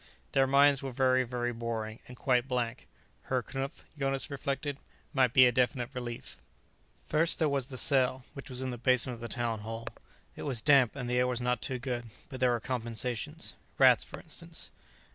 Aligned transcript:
Their 0.31 0.47
minds 0.47 0.81
were 0.81 0.89
very, 0.89 1.23
very 1.23 1.53
boring, 1.53 1.99
and 2.07 2.17
quite 2.17 2.47
blank. 2.47 2.87
Herr 3.25 3.43
Knupf, 3.43 3.83
Jonas 3.95 4.31
reflected, 4.31 4.79
might 5.13 5.31
be 5.31 5.45
a 5.45 5.51
definite 5.51 5.93
relief. 5.93 6.37
First 7.05 7.37
there 7.37 7.47
was 7.47 7.67
the 7.67 7.77
cell, 7.77 8.25
which 8.33 8.49
was 8.49 8.63
in 8.63 8.71
the 8.71 8.79
basement 8.79 9.13
of 9.13 9.21
the 9.21 9.27
Town 9.27 9.59
Hall. 9.59 9.85
It 10.35 10.41
was 10.41 10.59
damp 10.59 10.95
and 10.95 11.07
the 11.07 11.19
air 11.19 11.27
was 11.27 11.39
not 11.39 11.61
too 11.61 11.77
good, 11.77 12.05
but 12.29 12.39
there 12.39 12.49
were 12.49 12.59
compensations. 12.59 13.53
Rats, 13.77 14.03
for 14.03 14.19
instance. 14.19 14.71